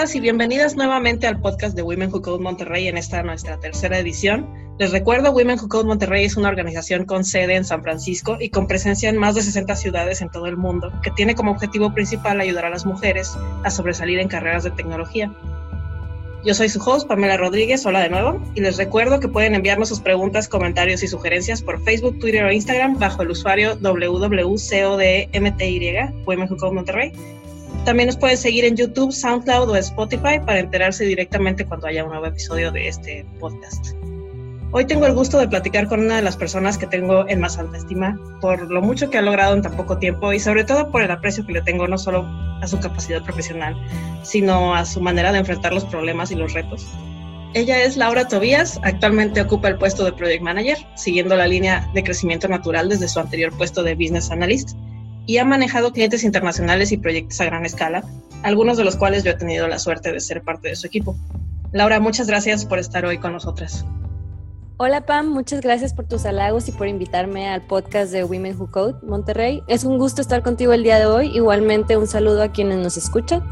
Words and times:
y 0.00 0.20
bienvenidas 0.20 0.76
nuevamente 0.76 1.26
al 1.26 1.38
podcast 1.42 1.76
de 1.76 1.82
Women 1.82 2.10
Who 2.10 2.22
Code 2.22 2.42
Monterrey 2.42 2.88
en 2.88 2.96
esta 2.96 3.22
nuestra 3.22 3.60
tercera 3.60 3.98
edición. 3.98 4.48
Les 4.78 4.92
recuerdo, 4.92 5.30
Women 5.30 5.58
Who 5.60 5.68
Code 5.68 5.84
Monterrey 5.84 6.24
es 6.24 6.38
una 6.38 6.48
organización 6.48 7.04
con 7.04 7.22
sede 7.22 7.56
en 7.56 7.66
San 7.66 7.82
Francisco 7.82 8.38
y 8.40 8.48
con 8.48 8.66
presencia 8.66 9.10
en 9.10 9.18
más 9.18 9.34
de 9.34 9.42
60 9.42 9.76
ciudades 9.76 10.22
en 10.22 10.30
todo 10.30 10.46
el 10.46 10.56
mundo, 10.56 10.90
que 11.02 11.10
tiene 11.10 11.34
como 11.34 11.50
objetivo 11.50 11.92
principal 11.92 12.40
ayudar 12.40 12.64
a 12.64 12.70
las 12.70 12.86
mujeres 12.86 13.36
a 13.62 13.70
sobresalir 13.70 14.18
en 14.20 14.28
carreras 14.28 14.64
de 14.64 14.70
tecnología. 14.70 15.30
Yo 16.46 16.54
soy 16.54 16.70
su 16.70 16.80
host, 16.80 17.06
Pamela 17.06 17.36
Rodríguez, 17.36 17.84
hola 17.84 18.00
de 18.00 18.08
nuevo, 18.08 18.42
y 18.54 18.62
les 18.62 18.78
recuerdo 18.78 19.20
que 19.20 19.28
pueden 19.28 19.54
enviarnos 19.54 19.90
sus 19.90 20.00
preguntas, 20.00 20.48
comentarios 20.48 21.02
y 21.02 21.08
sugerencias 21.08 21.60
por 21.60 21.84
Facebook, 21.84 22.18
Twitter 22.18 22.42
o 22.42 22.50
Instagram 22.50 22.98
bajo 22.98 23.20
el 23.20 23.32
usuario 23.32 23.76
www.codmty, 23.76 24.60
Women 26.24 26.48
Who 26.50 26.56
Code 26.56 26.72
Monterrey. 26.72 27.39
También 27.84 28.08
nos 28.08 28.16
pueden 28.18 28.36
seguir 28.36 28.64
en 28.66 28.76
YouTube, 28.76 29.10
SoundCloud 29.10 29.70
o 29.70 29.76
Spotify 29.76 30.38
para 30.44 30.60
enterarse 30.60 31.04
directamente 31.04 31.64
cuando 31.64 31.86
haya 31.86 32.04
un 32.04 32.10
nuevo 32.10 32.26
episodio 32.26 32.70
de 32.70 32.88
este 32.88 33.24
podcast. 33.38 33.94
Hoy 34.72 34.84
tengo 34.84 35.06
el 35.06 35.14
gusto 35.14 35.38
de 35.38 35.48
platicar 35.48 35.88
con 35.88 36.00
una 36.00 36.16
de 36.16 36.22
las 36.22 36.36
personas 36.36 36.78
que 36.78 36.86
tengo 36.86 37.26
en 37.28 37.40
más 37.40 37.58
alta 37.58 37.78
estima 37.78 38.20
por 38.40 38.70
lo 38.70 38.82
mucho 38.82 39.10
que 39.10 39.18
ha 39.18 39.22
logrado 39.22 39.54
en 39.54 39.62
tan 39.62 39.76
poco 39.76 39.98
tiempo 39.98 40.32
y 40.32 40.38
sobre 40.38 40.62
todo 40.62 40.92
por 40.92 41.02
el 41.02 41.10
aprecio 41.10 41.44
que 41.44 41.54
le 41.54 41.62
tengo 41.62 41.88
no 41.88 41.98
solo 41.98 42.24
a 42.60 42.66
su 42.68 42.78
capacidad 42.78 43.24
profesional, 43.24 43.74
sino 44.22 44.74
a 44.74 44.84
su 44.84 45.00
manera 45.00 45.32
de 45.32 45.38
enfrentar 45.38 45.72
los 45.72 45.84
problemas 45.86 46.30
y 46.30 46.36
los 46.36 46.52
retos. 46.52 46.86
Ella 47.54 47.82
es 47.82 47.96
Laura 47.96 48.28
Tobías, 48.28 48.78
actualmente 48.84 49.40
ocupa 49.40 49.68
el 49.68 49.78
puesto 49.78 50.04
de 50.04 50.12
Project 50.12 50.42
Manager, 50.42 50.78
siguiendo 50.94 51.34
la 51.34 51.48
línea 51.48 51.90
de 51.94 52.04
crecimiento 52.04 52.46
natural 52.46 52.88
desde 52.88 53.08
su 53.08 53.18
anterior 53.18 53.52
puesto 53.56 53.82
de 53.82 53.94
Business 53.96 54.30
Analyst, 54.30 54.76
y 55.26 55.38
ha 55.38 55.44
manejado 55.44 55.92
clientes 55.92 56.24
internacionales 56.24 56.92
y 56.92 56.96
proyectos 56.96 57.40
a 57.40 57.44
gran 57.44 57.64
escala, 57.64 58.04
algunos 58.42 58.76
de 58.76 58.84
los 58.84 58.96
cuales 58.96 59.24
yo 59.24 59.30
he 59.30 59.36
tenido 59.36 59.68
la 59.68 59.78
suerte 59.78 60.12
de 60.12 60.20
ser 60.20 60.42
parte 60.42 60.68
de 60.68 60.76
su 60.76 60.86
equipo. 60.86 61.16
Laura, 61.72 62.00
muchas 62.00 62.26
gracias 62.26 62.64
por 62.64 62.78
estar 62.78 63.04
hoy 63.04 63.18
con 63.18 63.32
nosotras. 63.32 63.84
Hola 64.76 65.04
Pam, 65.04 65.28
muchas 65.28 65.60
gracias 65.60 65.92
por 65.92 66.06
tus 66.06 66.24
halagos 66.24 66.66
y 66.68 66.72
por 66.72 66.88
invitarme 66.88 67.48
al 67.48 67.60
podcast 67.60 68.10
de 68.12 68.24
Women 68.24 68.58
Who 68.58 68.70
Code 68.70 68.94
Monterrey. 69.02 69.62
Es 69.68 69.84
un 69.84 69.98
gusto 69.98 70.22
estar 70.22 70.42
contigo 70.42 70.72
el 70.72 70.82
día 70.82 70.98
de 70.98 71.04
hoy. 71.04 71.36
Igualmente 71.36 71.98
un 71.98 72.06
saludo 72.06 72.42
a 72.42 72.50
quienes 72.50 72.78
nos 72.78 72.96
escuchan. 72.96 73.42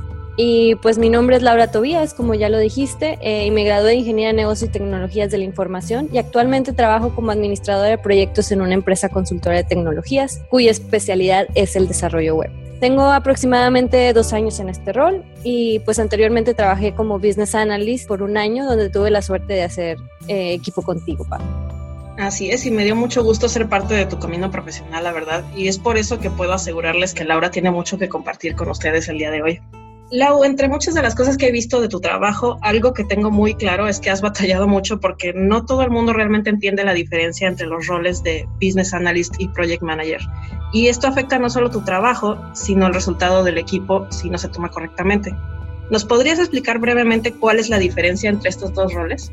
Y 0.40 0.76
pues 0.76 0.98
mi 0.98 1.10
nombre 1.10 1.34
es 1.34 1.42
Laura 1.42 1.72
Tobías, 1.72 2.14
como 2.14 2.32
ya 2.32 2.48
lo 2.48 2.60
dijiste, 2.60 3.18
eh, 3.20 3.46
y 3.46 3.50
me 3.50 3.64
gradué 3.64 3.90
de 3.90 3.94
Ingeniería 3.96 4.28
de 4.28 4.34
Negocios 4.34 4.70
y 4.70 4.72
Tecnologías 4.72 5.32
de 5.32 5.38
la 5.38 5.42
Información 5.42 6.08
y 6.12 6.18
actualmente 6.18 6.72
trabajo 6.72 7.12
como 7.12 7.32
administradora 7.32 7.88
de 7.88 7.98
proyectos 7.98 8.52
en 8.52 8.60
una 8.60 8.74
empresa 8.74 9.08
consultora 9.08 9.56
de 9.56 9.64
tecnologías 9.64 10.40
cuya 10.48 10.70
especialidad 10.70 11.48
es 11.56 11.74
el 11.74 11.88
desarrollo 11.88 12.36
web. 12.36 12.52
Tengo 12.78 13.02
aproximadamente 13.06 14.12
dos 14.12 14.32
años 14.32 14.60
en 14.60 14.68
este 14.68 14.92
rol 14.92 15.24
y 15.42 15.80
pues 15.80 15.98
anteriormente 15.98 16.54
trabajé 16.54 16.94
como 16.94 17.18
Business 17.18 17.56
Analyst 17.56 18.06
por 18.06 18.22
un 18.22 18.36
año 18.36 18.64
donde 18.64 18.90
tuve 18.90 19.10
la 19.10 19.22
suerte 19.22 19.54
de 19.54 19.64
hacer 19.64 19.98
eh, 20.28 20.52
equipo 20.52 20.82
contigo, 20.82 21.26
Pam. 21.28 21.42
Así 22.16 22.50
es, 22.50 22.64
y 22.64 22.70
me 22.70 22.84
dio 22.84 22.94
mucho 22.94 23.24
gusto 23.24 23.48
ser 23.48 23.68
parte 23.68 23.94
de 23.94 24.06
tu 24.06 24.20
camino 24.20 24.52
profesional, 24.52 25.02
la 25.02 25.10
verdad, 25.12 25.44
y 25.56 25.66
es 25.66 25.78
por 25.78 25.96
eso 25.96 26.20
que 26.20 26.30
puedo 26.30 26.52
asegurarles 26.52 27.12
que 27.12 27.24
Laura 27.24 27.50
tiene 27.50 27.72
mucho 27.72 27.98
que 27.98 28.08
compartir 28.08 28.54
con 28.54 28.68
ustedes 28.70 29.08
el 29.08 29.18
día 29.18 29.32
de 29.32 29.42
hoy. 29.42 29.60
Lau, 30.10 30.42
entre 30.42 30.68
muchas 30.68 30.94
de 30.94 31.02
las 31.02 31.14
cosas 31.14 31.36
que 31.36 31.48
he 31.48 31.52
visto 31.52 31.82
de 31.82 31.88
tu 31.88 32.00
trabajo, 32.00 32.58
algo 32.62 32.94
que 32.94 33.04
tengo 33.04 33.30
muy 33.30 33.54
claro 33.54 33.86
es 33.88 34.00
que 34.00 34.08
has 34.08 34.22
batallado 34.22 34.66
mucho 34.66 35.00
porque 35.00 35.34
no 35.34 35.66
todo 35.66 35.82
el 35.82 35.90
mundo 35.90 36.14
realmente 36.14 36.48
entiende 36.48 36.82
la 36.82 36.94
diferencia 36.94 37.46
entre 37.46 37.66
los 37.66 37.86
roles 37.86 38.22
de 38.22 38.48
Business 38.54 38.94
Analyst 38.94 39.34
y 39.38 39.48
Project 39.48 39.82
Manager. 39.82 40.20
Y 40.72 40.86
esto 40.86 41.08
afecta 41.08 41.38
no 41.38 41.50
solo 41.50 41.70
tu 41.70 41.82
trabajo, 41.82 42.38
sino 42.54 42.86
el 42.86 42.94
resultado 42.94 43.44
del 43.44 43.58
equipo 43.58 44.06
si 44.10 44.30
no 44.30 44.38
se 44.38 44.48
toma 44.48 44.70
correctamente. 44.70 45.34
¿Nos 45.90 46.06
podrías 46.06 46.38
explicar 46.38 46.78
brevemente 46.78 47.34
cuál 47.34 47.58
es 47.58 47.68
la 47.68 47.78
diferencia 47.78 48.30
entre 48.30 48.48
estos 48.48 48.72
dos 48.72 48.94
roles? 48.94 49.30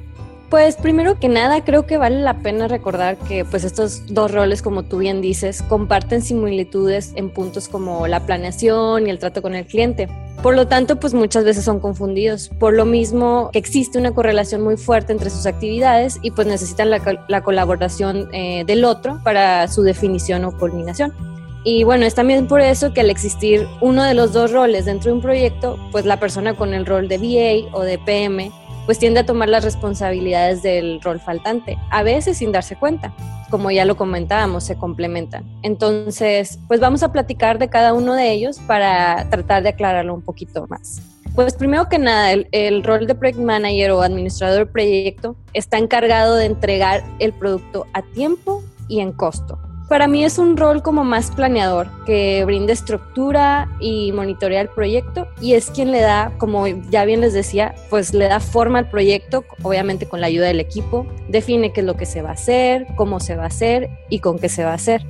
Pues 0.50 0.76
primero 0.76 1.20
que 1.20 1.30
nada 1.30 1.64
creo 1.64 1.86
que 1.86 1.98
vale 1.98 2.20
la 2.20 2.42
pena 2.42 2.68
recordar 2.68 3.18
que 3.18 3.46
pues 3.46 3.64
estos 3.64 4.14
dos 4.14 4.32
roles 4.32 4.62
como 4.62 4.84
tú 4.84 4.98
bien 4.98 5.22
dices 5.22 5.64
comparten 5.64 6.22
similitudes 6.22 7.14
en 7.16 7.30
puntos 7.30 7.68
como 7.68 8.08
la 8.08 8.26
planeación 8.26 9.08
y 9.08 9.10
el 9.10 9.20
trato 9.20 9.42
con 9.42 9.56
el 9.56 9.66
cliente. 9.66 10.08
Por 10.46 10.56
lo 10.56 10.68
tanto, 10.68 10.98
pues 10.98 11.16
muchas 11.16 11.44
veces 11.44 11.66
son 11.66 11.80
confundidos. 11.80 12.52
Por 12.60 12.76
lo 12.76 12.86
mismo 12.86 13.50
que 13.52 13.58
existe 13.58 13.98
una 13.98 14.14
correlación 14.14 14.62
muy 14.62 14.78
fuerte 14.78 15.12
entre 15.12 15.32
sus 15.32 15.48
actividades 15.48 16.20
y 16.22 16.30
pues 16.30 16.46
necesitan 16.46 16.92
la, 16.92 17.42
colaboración 17.42 18.30
eh, 18.32 18.64
del 18.64 18.86
otro 18.86 19.20
para 19.24 19.68
su 19.68 19.82
definición 19.82 20.46
o 20.46 20.56
culminación. 20.56 21.16
Y 21.64 21.84
bueno, 21.84 22.06
es 22.06 22.14
también 22.14 22.48
por 22.48 22.62
eso 22.62 22.94
que 22.94 23.02
al 23.02 23.10
existir 23.10 23.68
uno 23.82 24.04
de 24.04 24.14
los 24.14 24.34
dos 24.34 24.52
roles 24.52 24.86
dentro 24.86 25.10
de 25.10 25.16
un 25.16 25.24
proyecto, 25.24 25.80
pues 25.92 26.06
la 26.06 26.20
persona 26.20 26.54
con 26.54 26.76
el 26.76 26.86
rol 26.86 27.08
de 27.08 27.18
VA 27.18 27.76
o 27.76 27.82
de 27.82 27.98
PM 27.98 28.52
pues 28.86 29.00
tiende 29.00 29.22
a 29.22 29.26
tomar 29.26 29.50
las 29.50 29.64
responsabilidades 29.64 30.64
del 30.64 31.02
rol 31.02 31.20
faltante, 31.20 31.78
a 31.92 32.04
veces 32.04 32.38
sin 32.38 32.52
darse 32.52 32.76
cuenta. 32.76 33.14
Como 33.50 33.72
ya 33.72 33.86
lo 33.86 33.96
comentábamos, 33.96 34.64
se 34.64 34.76
complementan. 34.76 35.46
Entonces, 35.62 36.60
pues 36.68 36.80
vamos 36.80 37.04
a 37.04 37.12
platicar 37.12 37.60
de 37.60 37.70
cada 37.70 37.94
uno 37.94 38.14
de 38.14 38.32
ellos 38.32 38.60
para 38.68 39.30
tratar 39.30 39.64
de 39.64 39.70
aclararlo 39.70 40.14
un 40.14 40.22
poquito 40.22 40.66
más. 40.68 41.02
Pues 41.36 41.54
primero 41.56 41.90
que 41.90 42.00
nada, 42.00 42.32
el, 42.32 42.84
rol 42.84 43.08
de 43.08 43.14
Project 43.14 43.40
Manager 43.40 43.92
o 43.92 44.02
administrador 44.02 44.60
del 44.60 44.68
proyecto 44.70 45.36
está 45.54 45.78
encargado 45.78 46.36
de 46.36 46.46
entregar 46.46 47.04
el 47.20 47.34
producto 47.34 47.86
a 47.94 48.02
tiempo 48.02 48.64
y 48.88 49.02
en 49.02 49.12
costo. 49.12 49.60
Para 49.88 50.08
mí 50.08 50.24
es 50.24 50.40
un 50.40 50.58
rol 50.58 50.82
como 50.82 51.04
más 51.04 51.30
planeador, 51.30 51.88
que 52.08 52.44
brinda 52.44 52.74
estructura 52.74 53.70
y 53.80 54.12
monitorea 54.14 54.62
el 54.62 54.70
proyecto 54.70 55.28
y 55.40 55.54
es 55.54 55.70
quien 55.70 55.92
le 55.92 56.02
da, 56.02 56.32
como 56.40 56.66
ya 56.66 57.06
bien 57.06 57.22
les 57.22 57.34
decía, 57.34 57.76
pues 57.92 58.12
le 58.12 58.28
da 58.28 58.40
forma 58.40 58.80
al 58.80 58.90
proyecto, 58.90 59.46
obviamente 59.62 60.08
con 60.08 60.22
la 60.22 60.28
ayuda 60.28 60.48
del 60.48 60.60
equipo, 60.60 61.06
define 61.30 61.72
qué 61.72 61.82
es 61.82 61.86
lo 61.86 61.96
que 61.96 62.08
se 62.08 62.24
va 62.24 62.30
a 62.30 62.34
hacer, 62.34 62.88
cómo 62.96 63.20
se 63.20 63.36
va 63.36 63.44
a 63.44 63.48
hacer 63.48 63.92
y 64.10 64.20
con 64.20 64.40
qué 64.40 64.50
se 64.50 64.64
va 64.64 64.72
a 64.72 64.76
hacer. 64.76 65.06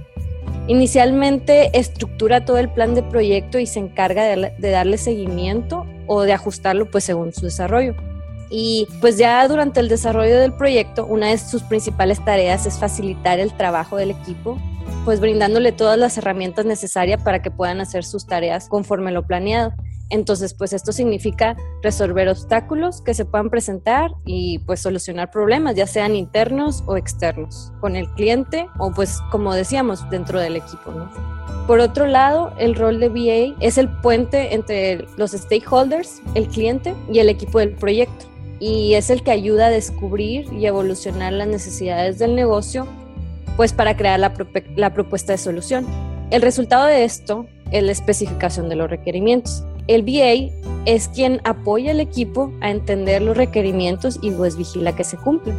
Inicialmente 0.67 1.69
estructura 1.77 2.43
todo 2.43 2.57
el 2.57 2.69
plan 2.69 2.95
de 2.95 3.03
proyecto 3.03 3.59
y 3.59 3.67
se 3.67 3.79
encarga 3.79 4.25
de, 4.25 4.51
de 4.57 4.69
darle 4.71 4.97
seguimiento 4.97 5.85
o 6.05 6.23
de 6.23 6.33
ajustarlo 6.33 6.91
pues 6.91 7.05
según 7.05 7.33
su 7.33 7.45
desarrollo. 7.45 7.95
Y 8.49 8.87
pues 9.01 9.17
ya 9.17 9.47
durante 9.47 9.79
el 9.79 9.89
desarrollo 9.89 10.39
del 10.39 10.53
proyecto, 10.53 11.05
una 11.05 11.27
de 11.27 11.37
sus 11.37 11.63
principales 11.63 12.23
tareas 12.23 12.65
es 12.65 12.77
facilitar 12.77 13.39
el 13.39 13.53
trabajo 13.53 13.97
del 13.97 14.11
equipo, 14.11 14.59
pues 15.03 15.19
brindándole 15.19 15.71
todas 15.71 15.97
las 15.97 16.17
herramientas 16.17 16.65
necesarias 16.65 17.21
para 17.21 17.41
que 17.41 17.51
puedan 17.51 17.81
hacer 17.81 18.03
sus 18.03 18.25
tareas 18.27 18.69
conforme 18.69 19.11
lo 19.11 19.25
planeado. 19.25 19.73
Entonces, 20.11 20.53
pues 20.53 20.71
esto 20.71 20.91
significa 20.91 21.57
resolver 21.81 22.29
obstáculos 22.29 23.01
que 23.01 23.15
se 23.15 23.25
puedan 23.25 23.49
presentar 23.49 24.11
y 24.23 24.59
pues 24.59 24.79
solucionar 24.79 25.31
problemas, 25.31 25.75
ya 25.75 25.87
sean 25.87 26.15
internos 26.15 26.83
o 26.85 26.95
externos, 26.95 27.71
con 27.81 27.95
el 27.95 28.07
cliente 28.11 28.67
o 28.77 28.91
pues 28.91 29.19
como 29.31 29.55
decíamos, 29.55 30.07
dentro 30.11 30.39
del 30.39 30.57
equipo, 30.57 30.91
¿no? 30.91 31.09
Por 31.65 31.79
otro 31.79 32.05
lado, 32.05 32.53
el 32.59 32.75
rol 32.75 32.99
de 32.99 33.09
VA 33.09 33.55
es 33.59 33.79
el 33.79 33.89
puente 33.89 34.53
entre 34.53 35.07
los 35.17 35.31
stakeholders, 35.31 36.21
el 36.35 36.47
cliente 36.47 36.93
y 37.11 37.17
el 37.17 37.29
equipo 37.29 37.57
del 37.57 37.71
proyecto 37.71 38.27
y 38.59 38.93
es 38.93 39.09
el 39.09 39.23
que 39.23 39.31
ayuda 39.31 39.67
a 39.67 39.69
descubrir 39.69 40.51
y 40.53 40.65
evolucionar 40.65 41.33
las 41.33 41.47
necesidades 41.47 42.19
del 42.19 42.35
negocio, 42.35 42.87
pues 43.57 43.73
para 43.73 43.95
crear 43.95 44.19
la, 44.19 44.93
propuesta 44.93 45.33
de 45.33 45.37
solución. 45.37 45.85
El 46.31 46.41
resultado 46.41 46.85
de 46.85 47.03
esto 47.03 47.45
es 47.71 47.83
la 47.83 47.91
especificación 47.91 48.69
de 48.69 48.75
los 48.75 48.89
requerimientos. 48.89 49.63
El 49.87 50.03
BA 50.03 50.51
es 50.85 51.07
quien 51.09 51.41
apoya 51.43 51.91
al 51.91 51.99
equipo 51.99 52.51
a 52.61 52.71
entender 52.71 53.21
los 53.21 53.37
requerimientos 53.37 54.19
y 54.21 54.31
pues 54.31 54.57
vigila 54.57 54.95
que 54.95 55.03
se 55.03 55.17
cumplen. 55.17 55.55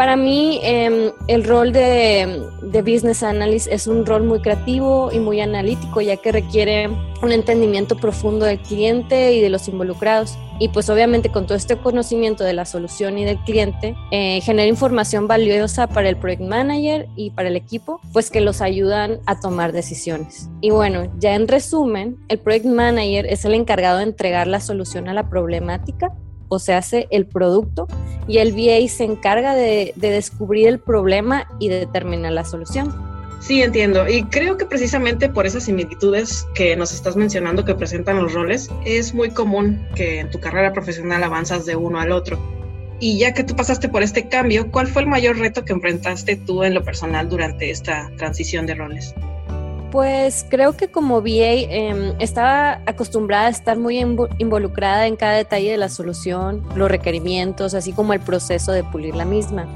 Para 0.00 0.16
mí, 0.16 0.60
em, 0.62 1.12
el 1.26 1.44
rol 1.44 1.74
de, 1.74 2.42
de, 2.62 2.80
Business 2.80 3.22
Analyst 3.22 3.68
es 3.70 3.86
un 3.86 4.06
rol 4.06 4.22
muy 4.22 4.40
creativo 4.40 5.12
y 5.12 5.18
muy 5.18 5.42
analítico, 5.42 6.00
ya 6.00 6.16
que 6.16 6.32
requiere 6.32 6.88
un 7.20 7.32
entendimiento 7.32 7.98
profundo 7.98 8.46
del 8.46 8.58
cliente 8.60 9.34
y 9.34 9.42
de 9.42 9.50
los 9.50 9.68
involucrados. 9.68 10.38
Y 10.58 10.68
pues 10.68 10.88
obviamente 10.88 11.28
con 11.28 11.44
todo 11.44 11.54
este 11.54 11.76
conocimiento 11.76 12.44
de 12.44 12.54
la 12.54 12.64
solución 12.64 13.18
y 13.18 13.26
del 13.26 13.36
cliente, 13.40 13.94
eh, 14.10 14.40
genera 14.40 14.66
información 14.66 15.28
valiosa 15.28 15.86
para 15.86 16.08
el 16.08 16.16
Project 16.16 16.44
Manager 16.44 17.06
y 17.14 17.32
para 17.32 17.50
el 17.50 17.56
equipo, 17.56 18.00
pues 18.14 18.30
que 18.30 18.40
los 18.40 18.62
ayudan 18.62 19.20
a 19.26 19.38
tomar 19.38 19.72
decisiones. 19.72 20.48
Y 20.62 20.70
bueno, 20.70 21.12
ya 21.18 21.34
en 21.34 21.46
resumen, 21.46 22.16
el 22.28 22.38
Project 22.38 22.64
Manager 22.64 23.26
es 23.26 23.44
el 23.44 23.52
encargado 23.52 23.98
de 23.98 24.04
entregar 24.04 24.46
la 24.46 24.60
solución 24.60 25.10
a 25.10 25.12
la 25.12 25.28
problemática 25.28 26.10
o 26.50 26.58
se 26.58 26.74
hace 26.74 27.08
el 27.10 27.24
producto 27.24 27.88
y 28.28 28.38
el 28.38 28.52
VA 28.52 28.86
se 28.88 29.04
encarga 29.04 29.54
de, 29.54 29.94
descubrir 29.96 30.68
el 30.68 30.78
problema 30.78 31.48
y 31.58 31.68
de 31.68 31.80
determinar 31.80 32.32
la 32.32 32.44
solución. 32.44 32.94
Sí, 33.40 33.62
entiendo. 33.62 34.06
Y 34.06 34.24
creo 34.24 34.58
que 34.58 34.66
precisamente 34.66 35.30
por 35.30 35.46
esas 35.46 35.64
similitudes 35.64 36.46
que 36.54 36.76
nos 36.76 36.92
estás 36.92 37.16
mencionando 37.16 37.64
que 37.64 37.74
presentan 37.74 38.22
los 38.22 38.34
roles, 38.34 38.68
es 38.84 39.14
muy 39.14 39.30
común 39.30 39.86
que 39.94 40.20
en 40.20 40.30
tu 40.30 40.38
carrera 40.38 40.74
profesional 40.74 41.24
avanzas 41.24 41.64
de 41.64 41.74
uno 41.74 41.98
al 41.98 42.12
otro. 42.12 42.38
Y 43.00 43.18
ya 43.18 43.32
que 43.32 43.44
tú 43.44 43.56
pasaste 43.56 43.88
por 43.88 44.02
este 44.02 44.28
cambio, 44.28 44.70
¿cuál 44.70 44.86
fue 44.86 45.02
el 45.02 45.08
mayor 45.08 45.38
reto 45.38 45.64
que 45.64 45.72
enfrentaste 45.72 46.36
tú 46.36 46.64
en 46.64 46.74
lo 46.74 46.84
personal 46.84 47.30
durante 47.30 47.70
esta 47.70 48.10
transición 48.18 48.66
de 48.66 48.74
roles? 48.74 49.14
Pues 49.90 50.46
creo 50.48 50.76
que 50.76 50.88
como 50.88 51.20
VA 51.20 51.66
em, 51.68 52.14
estaba 52.20 52.80
acostumbrada 52.86 53.46
a 53.46 53.50
estar 53.50 53.76
muy 53.76 53.98
involucrada 53.98 55.08
en 55.08 55.16
cada 55.16 55.32
detalle 55.32 55.72
de 55.72 55.76
la 55.76 55.88
solución, 55.88 56.62
los 56.76 56.88
requerimientos, 56.88 57.74
así 57.74 57.92
como 57.92 58.12
el 58.12 58.20
proceso 58.20 58.70
de 58.70 58.84
pulir 58.84 59.16
la 59.16 59.24
misma. 59.24 59.66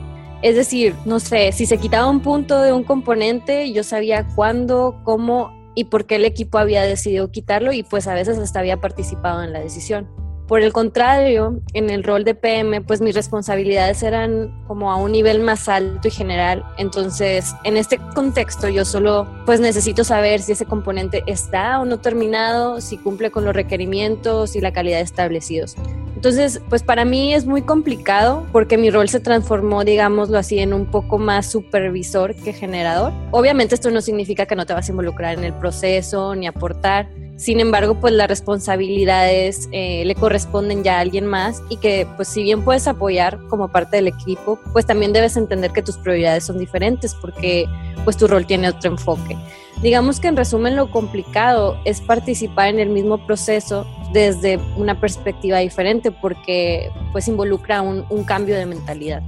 Es 0.43 0.55
decir, 0.55 0.95
no 1.05 1.19
sé, 1.19 1.51
si 1.53 1.67
se 1.67 1.79
quitaba 1.79 2.09
un 2.09 2.21
punto 2.21 2.61
de 2.61 2.73
un 2.73 2.85
componente, 2.85 3.73
yo 3.73 3.83
sabía 3.83 4.27
cuándo, 4.37 5.01
cómo 5.03 5.51
y 5.75 5.85
por 5.85 6.07
qué 6.07 6.17
el 6.17 6.25
equipo 6.25 6.59
había 6.59 6.83
decidido 6.83 7.31
quitarlo 7.31 7.73
y 7.73 7.83
pues 7.83 8.07
a 8.07 8.15
veces 8.15 8.39
hasta 8.39 8.61
había 8.61 8.81
participado 8.81 9.43
en 9.43 9.53
la 9.53 9.61
decisión. 9.61 10.24
Por 10.47 10.61
el 10.61 10.75
contrario, 10.75 11.61
en 11.73 11.89
el 11.89 12.05
rol 12.05 12.23
de 12.25 12.35
PM, 12.35 12.83
pues 12.83 13.01
mis 13.01 13.15
responsabilidades 13.15 14.03
eran 14.03 14.53
como 14.67 14.93
a 14.93 14.97
un 14.97 15.13
nivel 15.13 15.41
más 15.41 15.71
alto 15.71 16.09
y 16.09 16.11
general. 16.11 16.63
Entonces, 16.77 17.55
en 17.65 17.79
este 17.79 17.99
contexto, 18.15 18.69
yo 18.69 18.85
solo 18.85 19.27
pues 19.47 19.61
necesito 19.61 20.05
saber 20.05 20.43
si 20.43 20.53
ese 20.53 20.67
componente 20.67 21.23
está 21.27 21.81
o 21.81 21.87
no 21.87 21.99
terminado, 21.99 22.83
si 22.83 22.99
cumple 22.99 23.31
con 23.31 23.47
los 23.47 23.55
requerimientos 23.55 24.55
y 24.55 24.61
la 24.61 24.73
calidad 24.73 25.01
establecidos. 25.01 25.77
Entonces, 26.15 26.61
pues 26.71 26.83
para 26.83 27.05
mí 27.05 27.35
es 27.35 27.45
muy 27.45 27.63
complicado 27.63 28.47
porque 28.51 28.79
mi 28.79 28.91
rol 28.91 29.09
se 29.11 29.21
transformó, 29.21 29.85
digámoslo 29.85 30.39
así, 30.39 30.59
en 30.59 30.73
un 30.73 30.87
poco 30.87 31.19
más 31.19 31.51
supervisor 31.51 32.35
que 32.35 32.53
generador. 32.53 33.13
Obviamente 33.31 33.75
esto 33.75 33.91
no 33.91 34.01
significa 34.01 34.47
que 34.47 34.57
no 34.57 34.65
te 34.65 34.73
vas 34.73 34.89
a 34.89 34.93
involucrar 34.93 35.37
en 35.37 35.45
el 35.45 35.53
proceso 35.53 36.35
ni 36.35 36.47
aportar, 36.47 37.09
sin 37.37 37.59
embargo, 37.59 37.97
pues 38.01 38.13
las 38.13 38.29
responsabilidades 38.29 39.69
eh, 39.73 40.05
le 40.05 40.15
corresponden 40.15 40.85
ya 40.85 40.99
a 40.99 41.01
alguien 41.01 41.27
más 41.27 41.63
y 41.69 41.79
que 41.79 42.07
pues 42.15 42.29
si 42.29 42.45
bien 42.45 42.63
puedes 42.63 42.87
apoyar 42.87 43.39
como 43.49 43.69
parte 43.69 43.97
del 43.97 44.07
equipo, 44.07 44.59
pues 44.73 44.87
también 44.87 45.13
debes 45.13 45.37
entender 45.37 45.73
que 45.73 45.83
tus 45.83 45.97
prioridades 45.97 46.45
son 46.45 46.59
diferentes 46.59 47.15
porque 47.15 47.67
pues 48.05 48.17
tu 48.17 48.29
rol 48.29 48.47
tiene 48.47 48.69
otro 48.69 48.91
enfoque. 48.91 49.37
Digamos 49.83 50.21
que 50.21 50.29
en 50.29 50.37
resumen 50.37 50.77
lo 50.77 50.93
complicado 50.93 51.77
es 51.85 52.01
participar 52.01 52.69
en 52.69 52.79
el 52.79 52.91
mismo 52.91 53.27
proceso 53.27 53.85
desde 54.13 54.61
una 54.77 55.01
perspectiva 55.01 55.59
diferente 55.59 56.13
porque 56.13 56.89
pues 57.11 57.27
involucra 57.27 57.83
un, 57.83 58.05
un 58.11 58.23
cambio 58.23 58.55
de 58.55 58.67
mentalidad. 58.67 59.23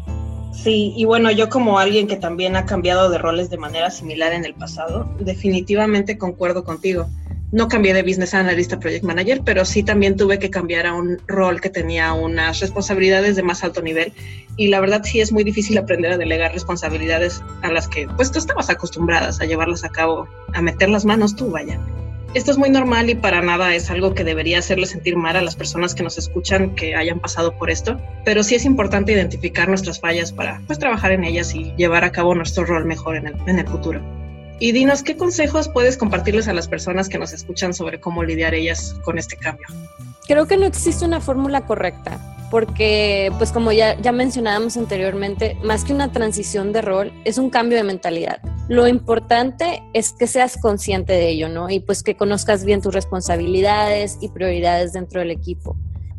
Sí, 0.52 0.94
y 0.96 1.04
bueno, 1.04 1.30
yo 1.32 1.48
como 1.48 1.78
alguien 1.78 2.06
que 2.06 2.16
también 2.16 2.56
ha 2.56 2.64
cambiado 2.64 3.10
de 3.10 3.18
roles 3.18 3.50
de 3.50 3.58
manera 3.58 3.90
similar 3.90 4.32
en 4.32 4.44
el 4.44 4.54
pasado, 4.54 5.06
definitivamente 5.18 6.16
concuerdo 6.16 6.64
contigo 6.64 7.08
no 7.52 7.69
cambié 7.69 7.94
de 7.94 8.02
business 8.02 8.34
analyst 8.34 8.72
a 8.72 8.81
project 8.81 9.04
manager, 9.04 9.43
pero 9.44 9.64
sí 9.64 9.82
también 9.82 10.16
tuve 10.16 10.38
que 10.38 10.50
cambiar 10.50 10.87
a 10.87 10.94
un 10.94 11.19
rol 11.26 11.60
que 11.60 11.70
tenía 11.70 12.12
unas 12.12 12.60
responsabilidades 12.60 13.37
de 13.37 13.43
más 13.43 13.62
alto 13.62 13.82
nivel 13.82 14.12
y 14.56 14.69
la 14.69 14.81
verdad 14.81 15.02
sí 15.04 15.20
es 15.20 15.32
muy 15.32 15.44
difícil 15.44 15.78
aprender 15.78 16.12
a 16.12 16.19
delegar 16.19 16.52
responsabilidades 16.52 17.43
a 17.62 17.70
las 17.70 17.88
que 17.88 18.08
pues 18.16 18.32
tú 18.32 18.38
estabas 18.38 18.70
acostumbradas 18.70 19.40
a 19.40 19.44
llevarlas 19.44 19.84
a 19.84 19.90
cabo, 19.90 20.28
a 20.52 20.62
meter 20.62 20.88
las 20.88 21.04
manos 21.04 21.37
tú, 21.37 21.50
vaya. 21.50 21.78
Esto 22.34 22.50
es 22.50 22.58
muy 22.58 22.69
normal 22.69 23.08
y 23.08 23.14
para 23.14 23.40
nada 23.40 23.75
es 23.75 23.90
algo 23.90 24.12
que 24.12 24.25
debería 24.25 24.58
hacerle 24.58 24.87
sentir 24.87 25.16
mal 25.16 25.37
a 25.37 25.42
las 25.42 25.56
personas 25.56 25.94
que 25.94 26.02
nos 26.02 26.19
escuchan 26.19 26.75
que 26.75 26.94
hayan 26.94 27.19
pasado 27.19 27.56
por 27.56 27.70
esto, 27.70 27.99
pero 28.25 28.42
sí 28.42 28.54
es 28.54 28.66
importante 28.66 29.12
identificar 29.12 29.69
nuestras 29.69 30.00
fallas 30.00 30.32
para 30.32 30.60
pues 30.66 30.78
trabajar 30.78 31.12
en 31.12 31.25
ellas 31.25 31.54
y 31.54 31.72
llevar 31.76 32.04
a 32.04 32.12
cabo 32.12 32.34
nuestro 32.34 32.66
rol 32.66 32.84
mejor 32.84 33.16
en 33.16 33.28
el, 33.28 33.37
en 33.46 33.58
el 33.58 33.66
futuro. 33.66 34.15
Y 34.58 34.72
dinos, 34.72 35.02
¿qué 35.02 35.16
consejos 35.16 35.68
puedes 35.68 35.96
compartirles 35.98 36.48
a 36.48 36.54
las 36.54 36.66
personas 36.66 37.08
que 37.08 37.18
nos 37.18 37.32
escuchan 37.32 37.74
sobre 37.74 38.00
cómo 38.00 38.24
lidiar 38.24 38.54
ellas 38.54 38.96
con 39.04 39.18
este 39.18 39.36
cambio? 39.36 39.66
Creo 40.26 40.46
que 40.46 40.56
no 40.56 40.64
existe 40.64 41.04
una 41.04 41.20
fórmula 41.20 41.66
correcta, 41.66 42.18
porque, 42.50 43.30
pues 43.38 43.52
como 43.52 43.70
ya, 43.72 44.00
ya 44.00 44.12
mencionábamos 44.12 44.76
anteriormente, 44.76 45.56
más 45.62 45.84
que 45.84 45.92
una 45.92 46.10
transición 46.10 46.72
de 46.72 46.80
rol, 46.80 47.12
es 47.24 47.36
un 47.36 47.50
cambio 47.50 47.76
de 47.76 47.84
mentalidad. 47.84 48.40
Lo 48.68 48.88
importante 48.88 49.82
es 49.92 50.12
que 50.12 50.26
seas 50.26 50.56
consciente 50.56 51.12
de 51.12 51.28
ello, 51.28 51.48
¿no? 51.48 51.68
Y 51.68 51.80
pues 51.80 52.02
que 52.02 52.16
conozcas 52.16 52.64
bien 52.64 52.80
tus 52.80 52.94
responsabilidades 52.94 54.18
y 54.20 54.28
prioridades 54.28 54.92
dentro 54.92 55.20
del 55.20 55.30
equipo 55.30 55.76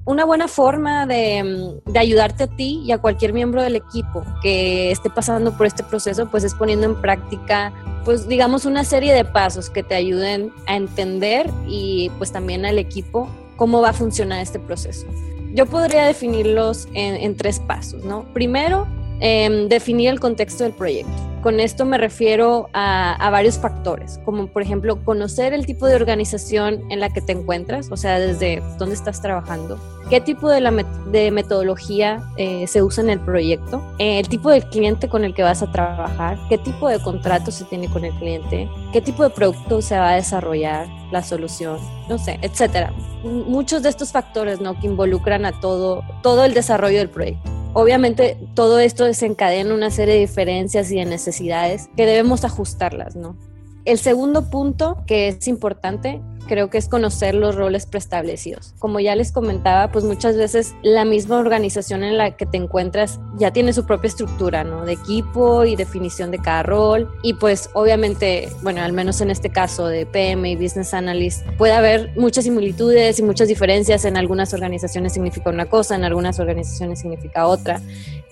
una 0.07 0.25
buena 0.25 0.47
forma 0.47 1.05
de, 1.05 1.79
de, 1.85 1.99
ayudarte 1.99 2.45
a 2.45 2.47
ti 2.47 2.81
y 2.83 2.91
a 2.93 2.97
cualquier 2.97 3.33
miembro 3.33 3.61
del 3.61 3.75
equipo 3.75 4.23
que 4.41 4.89
esté 4.89 5.09
pasando 5.09 5.55
por 5.55 5.67
este 5.67 5.83
proceso, 5.83 6.27
pues 6.31 6.43
es 6.45 6.55
poniendo 6.55 6.85
en 6.85 6.99
práctica 6.99 7.73
pues 8.07 8.25
digamos 8.25 8.63
una 8.63 8.85
serie 8.85 9.13
de 9.13 9.25
pasos 9.25 9.69
que 9.69 9.83
te 9.83 9.93
ayuden 9.93 10.53
a 10.65 10.77
entender 10.77 11.51
y 11.67 12.09
pues 12.17 12.31
también 12.31 12.65
al 12.65 12.79
equipo 12.79 13.29
cómo 13.57 13.81
va 13.81 13.89
a 13.89 13.93
funcionar 13.93 14.39
este 14.39 14.59
proceso. 14.59 15.05
Yo 15.53 15.65
podría 15.65 16.05
definirlos 16.05 16.87
en, 16.93 17.35
tres 17.35 17.59
pasos, 17.59 18.05
¿no? 18.05 18.23
Primero, 18.33 18.87
em, 19.19 19.67
definir 19.67 20.09
el 20.09 20.19
contexto 20.19 20.63
del 20.63 20.73
proyecto. 20.73 21.11
Con 21.41 21.59
esto 21.59 21.85
me 21.85 21.97
refiero 21.97 22.67
a, 22.73 23.29
varios 23.31 23.57
factores, 23.57 24.19
como 24.25 24.47
por 24.47 24.63
ejemplo 24.63 25.03
conocer 25.05 25.53
el 25.53 25.65
tipo 25.65 25.85
de 25.85 25.95
organización 25.95 26.81
en 26.89 26.99
la 26.99 27.09
que 27.09 27.21
te 27.21 27.31
encuentras, 27.31 27.89
o 27.91 27.95
sea, 27.95 28.19
desde 28.19 28.61
dónde 28.77 28.95
estás 28.95 29.21
trabajando, 29.21 29.79
qué 30.09 30.19
tipo 30.19 30.49
de, 30.49 31.31
metodología 31.31 32.21
eh, 32.37 32.65
se 32.67 32.81
usa 32.81 33.03
en 33.03 33.11
el 33.11 33.19
proyecto, 33.19 33.81
eh, 33.99 34.19
el 34.19 34.27
tipo 34.27 34.49
de 34.49 34.61
cliente 34.61 35.07
con 35.07 35.23
el 35.23 35.33
que 35.33 35.43
vas 35.43 35.61
a 35.61 35.71
trabajar, 35.71 36.37
qué 36.49 36.57
tipo 36.57 36.89
de 36.89 36.99
contrato 36.99 37.51
se 37.51 37.65
tiene 37.65 37.87
con 37.87 38.03
el 38.03 38.13
cliente, 38.15 38.67
qué 38.91 38.99
tipo 38.99 39.23
de 39.23 39.29
producto 39.29 39.81
se 39.81 39.97
va 39.97 40.09
a 40.09 40.15
desarrollar, 40.15 40.87
la 41.11 41.23
solución, 41.23 41.79
no 42.09 42.17
sé, 42.17 42.39
etcétera. 42.41 42.91
Muchos 43.23 43.83
de 43.83 43.89
estos 43.89 44.11
factores 44.11 44.59
¿no? 44.59 44.77
que 44.79 44.87
involucran 44.87 45.45
a 45.45 45.57
todo, 45.59 46.03
todo 46.21 46.43
el 46.43 46.53
desarrollo 46.53 46.97
del 46.97 47.09
proyecto. 47.09 47.56
Obviamente 47.79 48.39
todo 48.55 48.79
esto 48.79 49.05
desencadena 49.05 49.71
una 49.71 49.91
serie 49.91 50.15
de 50.15 50.21
diferencias 50.21 50.91
y 50.91 50.95
de 50.95 51.05
necesidades 51.05 51.91
que 51.95 52.07
debemos 52.07 52.43
ajustarlas, 52.43 53.15
¿no? 53.15 53.37
El 53.85 53.99
segundo 53.99 54.49
punto 54.49 55.03
que 55.05 55.27
es 55.27 55.47
importante 55.47 56.19
creo 56.47 56.69
que 56.69 56.77
es 56.77 56.89
conocer 56.89 57.35
los 57.35 57.55
roles 57.55 57.85
preestablecidos. 57.85 58.73
Como 58.79 58.99
ya 58.99 59.15
les 59.15 59.31
comentaba, 59.31 59.91
pues 59.91 60.03
muchas 60.05 60.35
veces 60.35 60.73
la 60.81 61.05
misma 61.05 61.37
organización 61.37 62.03
en 62.03 62.17
la 62.17 62.35
que 62.35 62.45
te 62.45 62.57
encuentras 62.57 63.19
ya 63.37 63.51
tiene 63.51 63.73
su 63.73 63.85
propia 63.85 64.07
estructura, 64.07 64.63
¿no? 64.63 64.85
De 64.85 64.93
equipo 64.93 65.65
y 65.65 65.75
definición 65.75 66.31
de 66.31 66.39
cada 66.39 66.63
rol. 66.63 67.11
Y 67.21 67.33
pues 67.33 67.69
obviamente, 67.73 68.49
bueno, 68.63 68.81
al 68.81 68.93
menos 68.93 69.21
en 69.21 69.29
este 69.29 69.49
caso 69.49 69.87
de 69.87 70.05
PM 70.05 70.49
y 70.49 70.55
Business 70.55 70.93
Analyst, 70.93 71.45
puede 71.57 71.73
haber 71.73 72.11
muchas 72.15 72.45
similitudes 72.45 73.19
y 73.19 73.23
muchas 73.23 73.47
diferencias. 73.47 74.05
En 74.05 74.17
algunas 74.17 74.53
organizaciones 74.53 75.13
significa 75.13 75.49
una 75.49 75.67
cosa, 75.67 75.95
en 75.95 76.03
algunas 76.03 76.39
organizaciones 76.39 76.99
significa 76.99 77.47
otra. 77.47 77.81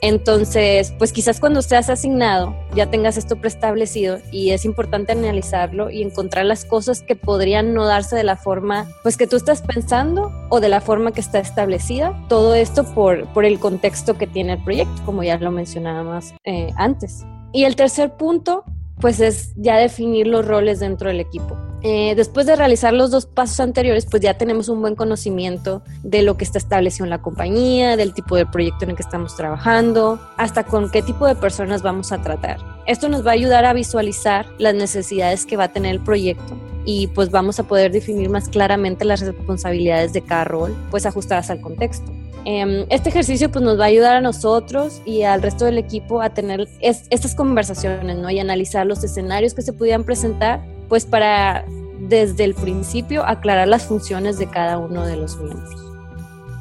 Entonces, 0.02 0.94
pues 0.98 1.14
quizás 1.14 1.40
cuando 1.40 1.62
seas 1.62 1.90
asignado 1.90 2.56
ya 2.76 2.90
tengas 2.92 3.18
esto 3.18 3.38
preestablecido 3.38 4.20
y 4.32 4.52
es 4.52 4.66
importante 4.66 5.14
analizarlo 5.14 5.90
y 5.90 6.02
encontrar 6.02 6.46
las 6.46 6.66
cosas 6.66 7.02
que 7.02 7.16
podrían 7.16 7.74
no 7.74 7.86
de 8.14 8.24
la 8.24 8.36
forma 8.36 8.88
pues 9.04 9.18
que 9.18 9.26
tú 9.28 9.38
estás 9.38 9.62
pensando 9.62 10.32
o 10.50 10.60
de 10.60 10.70
la 10.70 10.82
forma 10.82 11.12
que 11.12 11.22
está 11.22 11.40
establecida. 11.40 12.14
Todo 12.28 12.54
esto 12.54 12.84
por, 12.94 13.26
por 13.34 13.46
el 13.46 13.60
contexto 13.60 14.18
que 14.18 14.28
tiene 14.28 14.54
el 14.54 14.64
proyecto, 14.64 15.02
como 15.06 15.24
ya 15.24 15.38
lo 15.38 15.52
mencionábamos 15.52 16.34
eh, 16.44 16.72
antes. 16.76 17.26
Y 17.54 17.64
el 17.64 17.76
tercer 17.76 18.18
punto 18.18 18.66
pues 19.00 19.20
es 19.20 19.54
ya 19.56 19.78
definir 19.78 20.28
los 20.28 20.46
roles 20.46 20.80
dentro 20.80 21.10
del 21.10 21.20
equipo. 21.20 21.58
Eh, 21.82 22.16
después 22.16 22.48
de 22.48 22.56
realizar 22.56 22.94
los 22.94 23.12
dos 23.12 23.26
pasos 23.26 23.60
anteriores, 23.60 24.08
pues 24.10 24.24
ya 24.24 24.36
tenemos 24.36 24.70
un 24.70 24.82
buen 24.82 24.96
conocimiento 24.96 25.84
de 26.02 26.24
lo 26.24 26.38
que 26.38 26.44
está 26.44 26.58
establecido 26.58 27.06
en 27.06 27.12
la 27.12 27.22
compañía, 27.22 27.98
del 27.98 28.14
tipo 28.14 28.36
de 28.36 28.46
proyecto 28.46 28.86
en 28.86 28.92
el 28.92 28.96
que 28.96 29.04
estamos 29.04 29.36
trabajando, 29.36 30.20
hasta 30.38 30.64
con 30.64 30.90
qué 30.90 31.02
tipo 31.02 31.28
de 31.28 31.36
personas 31.36 31.84
vamos 31.84 32.12
a 32.12 32.22
tratar. 32.22 32.58
Esto 32.88 33.10
nos 33.10 33.26
va 33.26 33.32
a 33.32 33.34
ayudar 33.34 33.66
a 33.66 33.74
visualizar 33.74 34.48
las 34.58 34.74
necesidades 34.74 35.46
que 35.46 35.58
va 35.58 35.66
a 35.66 35.72
tener 35.74 35.92
el 35.92 36.02
proyecto 36.02 36.56
y 36.86 37.08
pues 37.08 37.32
vamos 37.32 37.60
a 37.60 37.64
poder 37.64 37.92
definir 37.92 38.30
más 38.30 38.48
claramente 38.48 39.06
las 39.06 39.22
responsabilidades 39.22 40.14
de 40.14 40.22
cada 40.22 40.44
rol, 40.46 40.76
pues 40.92 41.06
ajustadas 41.06 41.50
al 41.50 41.62
contexto. 41.62 42.12
Em, 42.46 42.86
este 42.90 43.10
ejercicio 43.10 43.52
pues 43.52 43.66
nos 43.66 43.80
va 43.80 43.86
a 43.86 43.88
ayudar 43.88 44.18
a 44.18 44.22
nosotros 44.22 45.02
y 45.04 45.24
al 45.24 45.42
resto 45.42 45.66
del 45.66 45.80
equipo 45.80 46.22
a 46.22 46.30
tener 46.30 46.68
estas 46.80 47.34
conversaciones, 47.34 48.18
¿no? 48.18 48.30
Y 48.30 48.40
analizar 48.40 48.86
los 48.86 49.04
escenarios 49.04 49.56
que 49.56 49.64
se 49.64 49.74
pudieran 49.74 50.04
presentar, 50.04 50.64
pues 50.88 51.06
para 51.06 51.66
desde 52.00 52.44
el 52.44 52.54
principio 52.54 53.26
aclarar 53.26 53.68
las 53.68 53.84
funciones 53.84 54.38
de 54.38 54.48
cada 54.48 54.78
uno 54.78 55.06
de 55.08 55.18
los 55.18 55.38
miembros. 55.38 55.85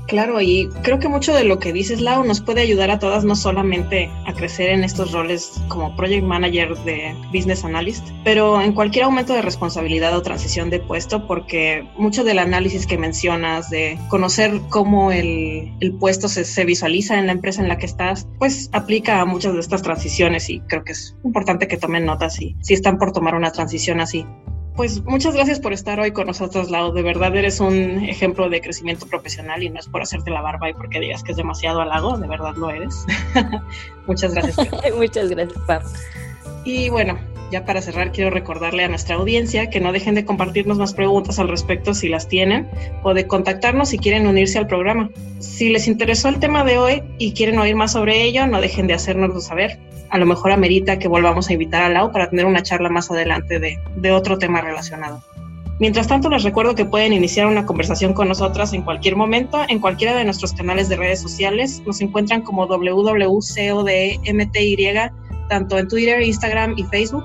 Claro, 0.06 0.40
y 0.40 0.68
creo 0.82 0.98
que 0.98 1.08
mucho 1.08 1.34
de 1.34 1.44
lo 1.44 1.58
que 1.58 1.72
dices, 1.72 2.00
Lau, 2.00 2.24
nos 2.24 2.40
puede 2.40 2.60
ayudar 2.60 2.90
a 2.90 2.98
todas 2.98 3.24
no 3.24 3.34
solamente 3.34 4.10
a 4.26 4.34
crecer 4.34 4.70
en 4.70 4.84
estos 4.84 5.12
roles 5.12 5.52
como 5.68 5.96
project 5.96 6.24
manager 6.24 6.76
de 6.84 7.14
business 7.32 7.64
analyst, 7.64 8.06
pero 8.22 8.60
en 8.60 8.72
cualquier 8.72 9.06
aumento 9.06 9.32
de 9.32 9.40
responsabilidad 9.42 10.14
o 10.16 10.22
transición 10.22 10.68
de 10.68 10.80
puesto, 10.80 11.26
porque 11.26 11.88
mucho 11.96 12.22
del 12.22 12.38
análisis 12.38 12.86
que 12.86 12.98
mencionas, 12.98 13.70
de 13.70 13.98
conocer 14.08 14.60
cómo 14.68 15.10
el, 15.10 15.72
el 15.80 15.94
puesto 15.94 16.28
se, 16.28 16.44
se 16.44 16.64
visualiza 16.64 17.18
en 17.18 17.26
la 17.26 17.32
empresa 17.32 17.62
en 17.62 17.68
la 17.68 17.78
que 17.78 17.86
estás, 17.86 18.28
pues 18.38 18.68
aplica 18.72 19.20
a 19.20 19.24
muchas 19.24 19.54
de 19.54 19.60
estas 19.60 19.82
transiciones 19.82 20.50
y 20.50 20.60
creo 20.60 20.84
que 20.84 20.92
es 20.92 21.16
importante 21.24 21.66
que 21.66 21.78
tomen 21.78 22.04
notas 22.04 22.34
si, 22.34 22.56
si 22.60 22.74
están 22.74 22.98
por 22.98 23.12
tomar 23.12 23.34
una 23.34 23.52
transición 23.52 24.00
así. 24.00 24.26
Pues 24.76 25.04
muchas 25.04 25.34
gracias 25.34 25.60
por 25.60 25.72
estar 25.72 26.00
hoy 26.00 26.10
con 26.10 26.26
nosotros, 26.26 26.68
Lau. 26.68 26.92
De 26.92 27.02
verdad 27.02 27.34
eres 27.36 27.60
un 27.60 28.04
ejemplo 28.04 28.48
de 28.48 28.60
crecimiento 28.60 29.06
profesional 29.06 29.62
y 29.62 29.70
no 29.70 29.78
es 29.78 29.86
por 29.86 30.02
hacerte 30.02 30.32
la 30.32 30.40
barba 30.40 30.68
y 30.68 30.74
porque 30.74 30.98
digas 30.98 31.22
que 31.22 31.30
es 31.30 31.36
demasiado 31.36 31.80
halago, 31.80 32.18
de 32.18 32.26
verdad 32.26 32.54
lo 32.56 32.70
eres. 32.70 33.06
muchas 34.06 34.34
gracias. 34.34 34.56
muchas 34.96 35.28
gracias, 35.28 35.58
Pam. 35.66 35.82
Y 36.64 36.88
bueno, 36.88 37.18
ya 37.52 37.64
para 37.64 37.82
cerrar 37.82 38.10
quiero 38.10 38.30
recordarle 38.30 38.82
a 38.82 38.88
nuestra 38.88 39.14
audiencia 39.14 39.70
que 39.70 39.78
no 39.78 39.92
dejen 39.92 40.16
de 40.16 40.24
compartirnos 40.24 40.78
más 40.78 40.92
preguntas 40.92 41.38
al 41.38 41.48
respecto 41.48 41.94
si 41.94 42.08
las 42.08 42.26
tienen 42.26 42.68
o 43.04 43.14
de 43.14 43.28
contactarnos 43.28 43.90
si 43.90 43.98
quieren 43.98 44.26
unirse 44.26 44.58
al 44.58 44.66
programa. 44.66 45.08
Si 45.38 45.68
les 45.68 45.86
interesó 45.86 46.28
el 46.28 46.40
tema 46.40 46.64
de 46.64 46.78
hoy 46.78 47.02
y 47.18 47.32
quieren 47.32 47.60
oír 47.60 47.76
más 47.76 47.92
sobre 47.92 48.24
ello, 48.24 48.48
no 48.48 48.60
dejen 48.60 48.88
de 48.88 48.94
hacérnoslo 48.94 49.40
saber. 49.40 49.78
A 50.14 50.18
lo 50.18 50.26
mejor 50.26 50.52
amerita 50.52 50.96
que 51.00 51.08
volvamos 51.08 51.48
a 51.48 51.54
invitar 51.54 51.82
a 51.82 51.88
Lau 51.88 52.12
para 52.12 52.30
tener 52.30 52.46
una 52.46 52.62
charla 52.62 52.88
más 52.88 53.10
adelante 53.10 53.58
de, 53.58 54.12
otro 54.12 54.38
tema 54.38 54.60
relacionado. 54.60 55.20
Mientras 55.80 56.06
tanto, 56.06 56.30
les 56.30 56.44
recuerdo 56.44 56.76
que 56.76 56.84
pueden 56.84 57.12
iniciar 57.12 57.48
una 57.48 57.66
conversación 57.66 58.12
con 58.12 58.28
nosotras 58.28 58.72
en 58.74 58.82
cualquier 58.82 59.16
momento, 59.16 59.64
en 59.68 59.80
cualquiera 59.80 60.14
de 60.14 60.24
nuestros 60.24 60.52
canales 60.52 60.88
de 60.88 60.98
redes 60.98 61.20
sociales. 61.20 61.82
Nos 61.84 62.00
encuentran 62.00 62.42
como 62.42 62.64
WWCODMTY, 62.66 63.48
tanto 65.48 65.78
en 65.78 65.88
Twitter, 65.88 66.22
Instagram 66.22 66.74
y 66.76 66.84
Facebook. 66.84 67.24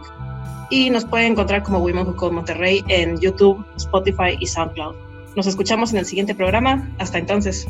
Y 0.72 0.89
nos 0.89 1.05
pueden 1.05 1.34
encontrar 1.34 1.62
como 1.62 1.77
Women 1.77 2.08
Who 2.08 2.15
Code 2.15 2.34
Monterrey 2.34 2.84
en 2.88 3.19
YouTube, 3.19 3.63
Spotify 3.77 4.36
y 4.39 4.48
SoundCloud. 4.48 4.96
Nos 5.36 5.46
escuchamos 5.46 5.91
en 5.91 6.00
el 6.00 6.08
siguiente 6.08 6.34
programa. 6.34 6.89
Hasta 6.98 7.19
entonces. 7.19 7.67